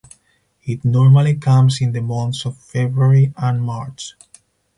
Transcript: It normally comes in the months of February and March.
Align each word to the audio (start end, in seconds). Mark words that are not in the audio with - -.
It 0.63 0.83
normally 0.83 1.35
comes 1.35 1.79
in 1.79 1.91
the 1.91 2.01
months 2.01 2.43
of 2.47 2.57
February 2.57 3.35
and 3.37 3.61
March. 3.61 4.15